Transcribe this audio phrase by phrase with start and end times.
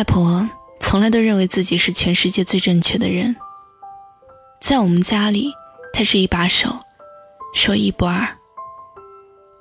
[0.00, 0.48] 外婆
[0.80, 3.36] 从来都认为自己是全世界最正确的人。
[4.58, 5.52] 在我们家里，
[5.92, 6.74] 她是一把手，
[7.52, 8.26] 说一不二。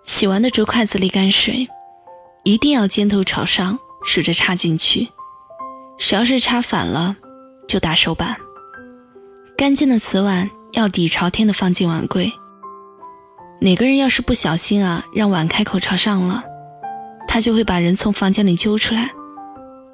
[0.06, 1.68] 洗完的竹筷子里干水，
[2.46, 5.10] 一定要尖头朝上，竖着插进去。
[5.98, 7.18] 谁要是插反了，
[7.68, 8.38] 就打手板。
[9.58, 12.32] 干净的瓷碗要底朝天的放进碗柜。
[13.60, 16.46] 哪个人要是不小心啊，让碗开口朝上了，
[17.28, 19.12] 他就会把人从房间里揪出来。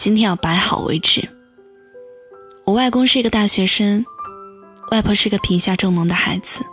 [0.06, 1.28] 今天要摆好为止。
[2.64, 4.06] 我外公是一个大学生，
[4.92, 6.64] 外婆是个贫下中农的孩子。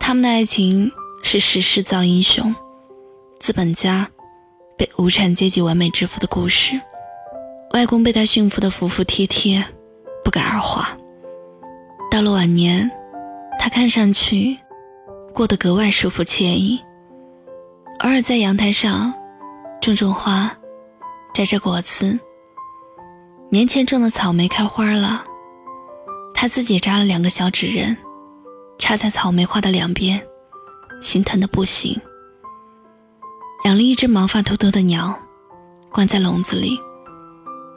[0.00, 0.90] 他们的爱情
[1.22, 2.56] 是时势造英雄，
[3.38, 4.08] 资本家
[4.78, 6.80] 被无产阶级完美制服的故事。
[7.74, 9.62] 外公被他驯服的服服帖帖，
[10.24, 10.96] 不改而化。
[12.10, 12.90] 到了晚年，
[13.58, 14.56] 他看上去
[15.34, 16.80] 过得格外舒服惬意，
[17.98, 19.12] 偶尔在阳台上
[19.82, 20.50] 种种花。
[21.36, 22.18] 摘着果子，
[23.50, 25.22] 年前种的草莓开花了，
[26.32, 27.94] 他自己扎了两个小纸人，
[28.78, 30.26] 插在草莓花的两边，
[30.98, 31.94] 心疼的不行。
[33.66, 35.14] 养了一只毛发秃秃的鸟，
[35.92, 36.80] 关在笼子里，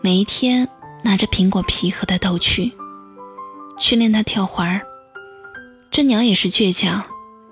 [0.02, 0.66] 每一天
[1.04, 2.72] 拿着苹果皮和它逗趣，
[3.78, 4.80] 训练它跳环儿。
[5.92, 7.04] 这鸟也是倔强，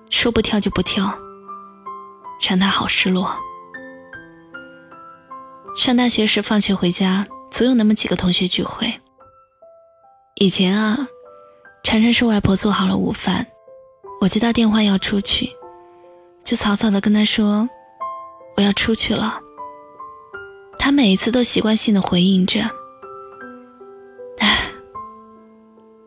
[0.09, 1.13] 说不跳就不跳，
[2.47, 3.37] 让它好失落。
[5.77, 8.99] 上大学时，放学回家总有那么几个同学聚会。
[10.35, 11.07] 以前啊，
[11.83, 13.45] 常常是外婆做好了午饭，
[14.19, 15.51] 我接到电话要出去，
[16.43, 17.69] 就草草的跟她说
[18.57, 19.39] 我要出去了。
[20.79, 22.61] 她每一次都习惯性的回应着
[24.39, 24.57] ：“哎，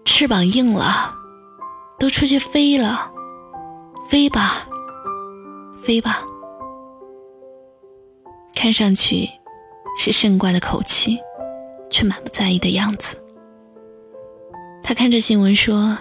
[0.05, 1.15] 翅膀硬了，
[1.97, 3.11] 都出去飞了，
[4.09, 4.69] 飞吧，
[5.81, 6.25] 飞吧。”
[8.53, 9.31] 看上去。
[10.03, 11.21] 是甚怪的口气，
[11.91, 13.23] 却满不在意的样子。
[14.83, 15.95] 他看着新闻说：“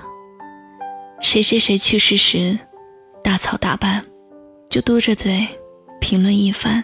[1.19, 2.57] 谁谁谁去世时，
[3.21, 4.01] 大操大办，
[4.69, 5.45] 就嘟着嘴
[5.99, 6.81] 评论一番，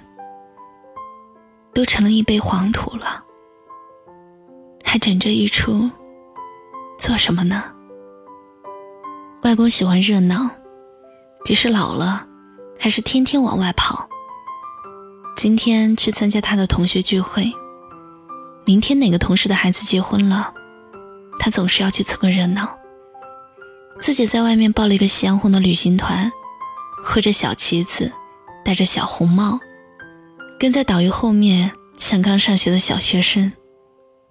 [1.74, 3.24] 都成了一杯黄土了，
[4.84, 5.90] 还整这一出，
[7.00, 7.64] 做什么呢？”
[9.44, 10.50] 外公喜欢热闹，
[11.46, 12.28] 即使老了，
[12.78, 14.06] 还是天天往外跑。
[15.36, 17.52] 今天去参加他的同学聚会，
[18.64, 20.54] 明天哪个同事的孩子结婚了，
[21.38, 22.78] 他总是要去凑个热闹。
[24.02, 26.32] 自己在外面报了一个夕阳红的旅行团，
[27.04, 28.14] 挥着小旗子，
[28.64, 29.60] 戴着小红帽，
[30.58, 33.52] 跟在导游后面，像刚上学的小学生。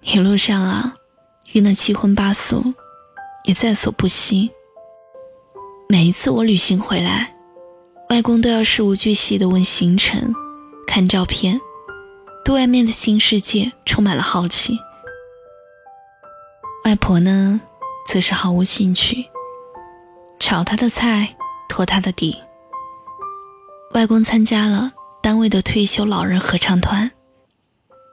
[0.01, 0.95] 一路上啊，
[1.53, 2.73] 遇那七荤八素，
[3.45, 4.51] 也在所不惜。
[5.89, 7.37] 每一次我旅行回来，
[8.09, 10.35] 外公都要事无巨细地问行程。
[10.95, 11.61] 看照片，
[12.45, 14.79] 对外面的新世界充满了好奇。
[16.85, 17.61] 外婆呢，
[18.07, 19.29] 则是毫无兴趣，
[20.39, 21.35] 炒他的菜，
[21.69, 22.39] 拖他的地。
[23.93, 27.11] 外公参加了单位的退休老人合唱团，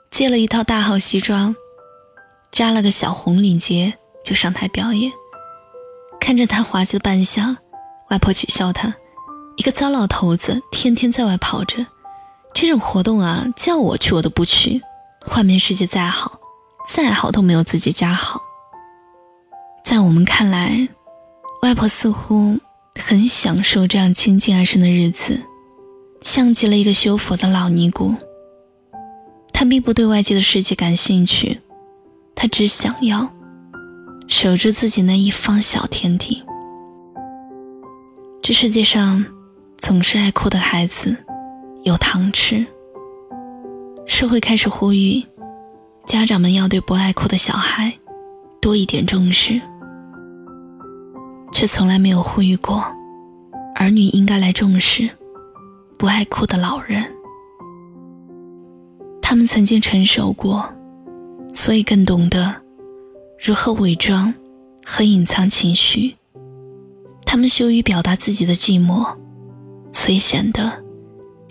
[0.09, 1.55] 借了一套大号西装，
[2.51, 3.93] 扎了个小红领结，
[4.25, 5.11] 就上台表演。
[6.19, 7.55] 看着他滑稽的扮相，
[8.09, 8.91] 外婆取笑他：
[9.57, 11.85] 一个糟老头子，天天在外跑着。
[12.53, 14.81] 这种活动啊，叫我去我都不去。
[15.35, 16.39] 外面世界再好，
[16.87, 18.41] 再好都没有自己家好。
[19.83, 20.89] 在我们看来，
[21.61, 22.57] 外婆似乎
[22.95, 25.41] 很享受这样清静安生的日子，
[26.21, 28.15] 像极了一个修佛的老尼姑。
[29.53, 31.59] 她并不对外界的世界感兴趣，
[32.35, 33.31] 她只想要
[34.27, 36.43] 守着自己那一方小天地。
[38.41, 39.23] 这世界上
[39.77, 41.15] 总是爱哭的孩子。
[41.83, 42.65] 有糖吃。
[44.05, 45.23] 社会开始呼吁，
[46.05, 47.91] 家长们要对不爱哭的小孩
[48.59, 49.59] 多一点重视，
[51.51, 52.83] 却从来没有呼吁过
[53.75, 55.09] 儿女应该来重视
[55.97, 57.03] 不爱哭的老人。
[59.21, 60.71] 他们曾经成熟过，
[61.53, 62.53] 所以更懂得
[63.39, 64.31] 如何伪装
[64.85, 66.15] 和隐藏情绪。
[67.25, 69.07] 他们羞于表达自己的寂寞，
[69.91, 70.83] 所以显得。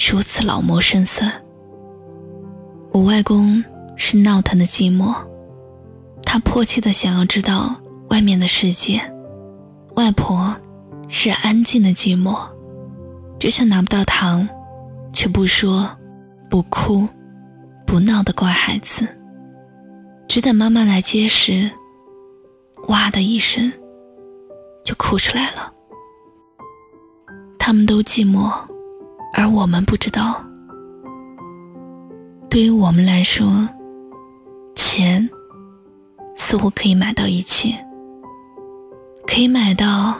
[0.01, 1.31] 如此老谋深算。
[2.91, 3.63] 我外公
[3.97, 5.15] 是闹腾的寂寞，
[6.25, 7.77] 他迫切的想要知道
[8.09, 8.99] 外面的世界；
[9.95, 10.57] 外婆
[11.07, 12.49] 是安静的寂寞，
[13.39, 14.49] 就像拿不到糖
[15.13, 15.89] 却不说、
[16.49, 17.07] 不哭、
[17.87, 19.07] 不闹的乖孩子。
[20.27, 21.71] 只等妈妈来接时，
[22.89, 23.71] 哇的一声
[24.83, 25.73] 就哭出来了。
[27.59, 28.51] 他们都寂寞。
[29.33, 30.45] 而我们不知道，
[32.49, 33.69] 对于我们来说，
[34.75, 35.29] 钱
[36.37, 37.75] 似乎可以买到一切，
[39.27, 40.15] 可以买到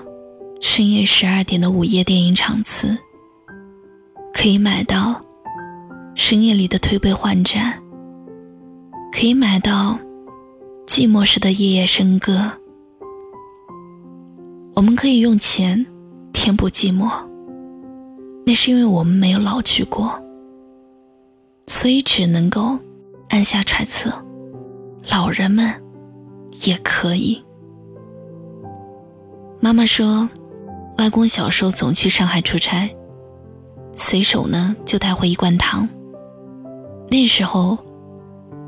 [0.61, 2.97] 深夜十二点的午夜电影场次，
[4.33, 5.21] 可以买到
[6.15, 7.75] 深夜里的推杯换盏，
[9.13, 9.99] 可以买到
[10.87, 12.51] 寂寞时的夜夜笙歌。
[14.75, 15.85] 我们可以用钱
[16.33, 17.11] 填补寂寞，
[18.51, 20.21] 那是因为我们没有老去过，
[21.69, 22.77] 所以只能够。
[23.29, 24.11] 按下揣测，
[25.09, 25.73] 老人们
[26.65, 27.41] 也可以。
[29.61, 30.29] 妈妈说，
[30.99, 32.93] 外公小时候总去上海出差，
[33.95, 35.89] 随手呢就带回一罐糖。
[37.09, 37.79] 那时候，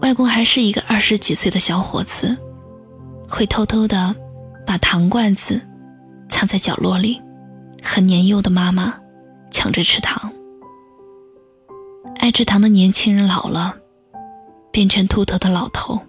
[0.01, 2.37] 外公还是一个二十几岁的小伙子，
[3.29, 4.15] 会偷偷的
[4.65, 5.61] 把糖罐子
[6.29, 7.21] 藏在角落里，
[7.83, 8.95] 和年幼的妈妈
[9.53, 10.33] 抢着吃糖。
[12.17, 13.77] 爱吃糖的年轻人老了。
[14.73, 16.01] 变成秃头的老头，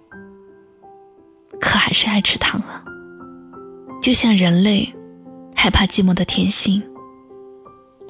[1.60, 2.82] 可还是爱吃糖啊。
[4.00, 4.90] 就像人类
[5.54, 6.82] 害怕寂寞的天性，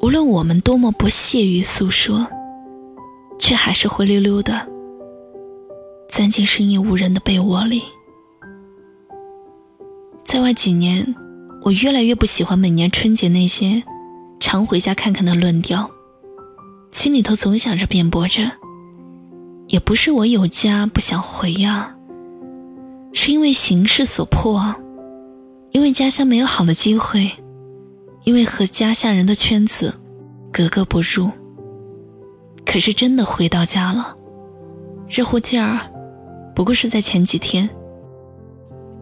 [0.01, 2.25] 无论我们多么不屑于诉说，
[3.37, 4.65] 却还是灰溜溜的
[6.09, 7.83] 钻进深夜无人的被窝里。
[10.25, 11.05] 在外几年，
[11.63, 13.83] 我越来越不喜欢每年春节那些
[14.55, 15.91] 常回家看看的论调，
[16.93, 18.49] 心里头总想着辩驳着。
[19.67, 21.97] 也不是我有家不想回呀，
[23.13, 24.79] 是因为形势所迫啊，
[25.73, 27.29] 因为家乡没有好的机会，
[28.23, 29.93] 因为和家乡人的圈子
[30.53, 31.29] 格格不入。
[32.65, 34.15] 可是真的回到家了，
[35.09, 35.81] 热乎劲儿，
[36.55, 37.69] 不过是在前几天。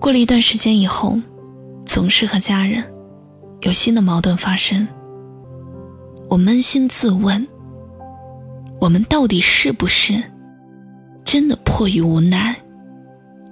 [0.00, 1.18] 过了一段时间以后，
[1.84, 2.82] 总是和家人
[3.60, 4.88] 有新的矛盾发生。
[6.32, 7.46] 我扪心自问，
[8.80, 10.14] 我们到底是不是？
[11.26, 12.56] 真的迫于无奈，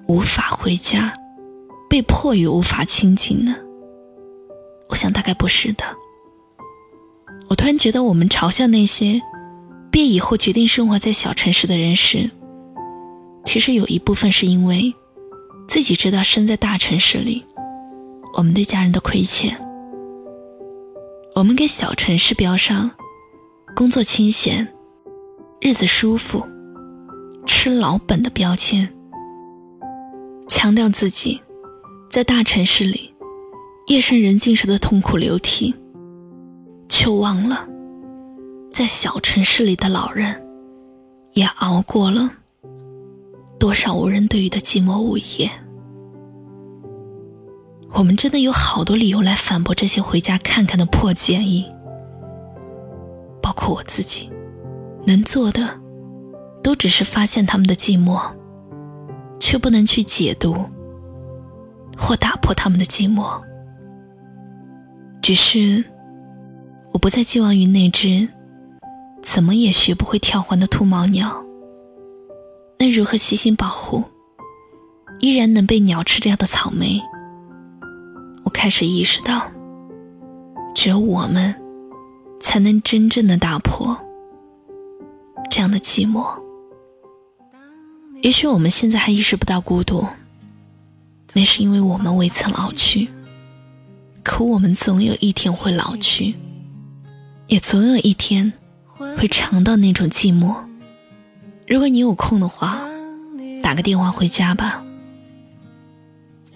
[0.08, 1.12] 无法回家，
[1.90, 3.54] 被迫于无法亲近呢？
[4.88, 5.84] 我想大概不是的。
[7.50, 9.20] 我突然觉得，我们嘲笑那些
[9.90, 12.30] 毕业以后决定生活在小城市的人时，
[13.44, 14.90] 其实有一部分是因为
[15.68, 17.44] 自己知道身在大城市里，
[18.38, 19.54] 我们对家人的亏欠。
[21.34, 22.90] 我们给小城市标上
[23.74, 24.66] 工作清闲、
[25.60, 26.46] 日子舒服。
[27.46, 28.88] 吃老本的标签，
[30.48, 31.40] 强调自己
[32.10, 33.14] 在大城市里
[33.86, 35.74] 夜深人静时的痛苦流涕，
[36.88, 37.66] 却忘了
[38.70, 40.46] 在小城市里的老人
[41.32, 42.30] 也熬过了
[43.58, 45.50] 多少无人对语的寂寞午夜。
[47.92, 51.66] 我们真的有好多理由来反驳这些回家看看的破建议，
[53.42, 54.30] 包括我自己
[55.04, 55.78] 能做的。
[56.62, 58.20] 都只是发现他们的寂寞，
[59.38, 60.54] 却不能去解读
[61.96, 63.42] 或打破他们的寂寞。
[65.22, 65.82] 只是，
[66.92, 68.28] 我不再寄望于那只
[69.22, 71.42] 怎么也学不会跳环的兔毛鸟。
[72.78, 74.04] 那如何细心保护，
[75.18, 77.00] 依然能被鸟吃掉的草莓？
[78.44, 79.50] 我开始意识到，
[80.74, 81.54] 只有我们，
[82.40, 83.96] 才能真正的打破
[85.50, 86.26] 这样的寂寞。
[88.22, 90.06] 也许我们现在还意识不到孤独，
[91.32, 93.08] 那是因为我们未曾老去。
[94.22, 96.34] 可我们总有一天会老去，
[97.46, 98.52] 也总有一天
[99.16, 100.54] 会尝到那种寂寞。
[101.66, 102.78] 如果你有空的话，
[103.62, 104.84] 打个电话回家吧。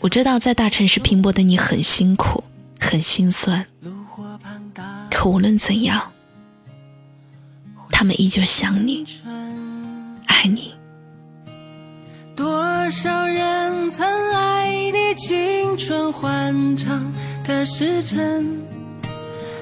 [0.03, 2.45] 我知道在大城市拼搏的你很辛苦，
[2.79, 3.67] 很心酸。
[5.11, 6.13] 可无论怎样，
[7.91, 9.05] 他们依旧想你，
[10.27, 10.75] 爱你。
[12.37, 17.11] 多少人曾爱你青春欢畅
[17.45, 18.61] 的时辰，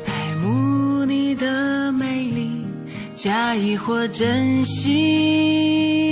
[0.06, 2.66] 爱慕你的美丽，
[3.14, 6.11] 假意或真心。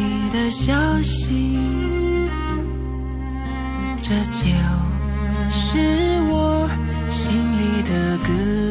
[0.43, 1.55] 的消息，
[4.01, 4.49] 这就
[5.51, 5.77] 是
[6.31, 6.67] 我
[7.07, 8.70] 心里的歌。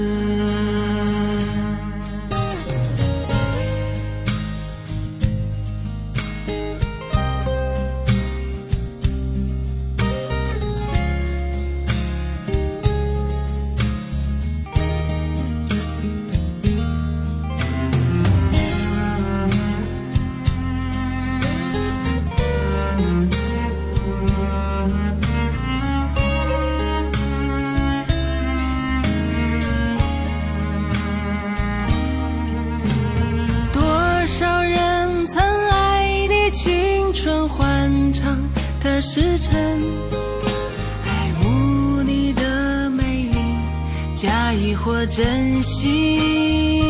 [38.81, 39.81] 的时辰，
[41.05, 43.39] 爱慕你的美丽，
[44.15, 46.90] 假意或真心。